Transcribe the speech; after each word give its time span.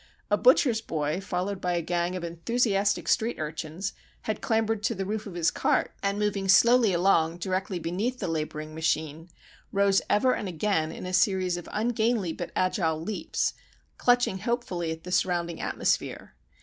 A 0.31 0.35
butcher's 0.37 0.81
boy, 0.81 1.21
followed 1.21 1.61
by 1.61 1.73
a 1.73 1.81
gang 1.83 2.15
of 2.15 2.23
enthusiastic 2.23 3.07
street 3.07 3.37
urchins, 3.37 3.93
had 4.23 4.41
clambered 4.41 4.81
to 4.81 4.95
the 4.95 5.05
roof 5.05 5.27
of 5.27 5.35
his 5.35 5.51
cart, 5.51 5.93
and 6.01 6.17
moving 6.17 6.47
slowly 6.47 6.91
along 6.91 7.37
directly 7.37 7.77
beneath 7.77 8.17
the 8.17 8.27
labouring 8.27 8.73
machine, 8.73 9.29
rose 9.71 10.01
ever 10.09 10.33
and 10.33 10.47
again 10.49 10.91
in 10.91 11.05
a 11.05 11.13
series 11.13 11.55
of 11.55 11.69
ungainly 11.71 12.33
but 12.33 12.49
agile 12.55 12.99
leaps, 12.99 13.53
clutching 13.99 14.39
hopefully 14.39 14.91
at 14.91 15.03
the 15.03 15.11
surrounding 15.11 15.61
atmosphere. 15.61 16.33